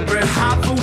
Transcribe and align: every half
every 0.00 0.26
half 0.26 0.79